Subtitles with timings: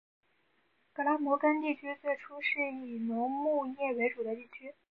[0.93, 4.73] 格拉摩根地区最初是以农牧业为主的地区。